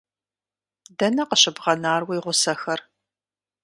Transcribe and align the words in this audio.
Дэнэ 0.97 1.23
къыщыбгъэнар 1.29 2.01
уи 2.07 2.17
гъусэхэр? 2.23 2.79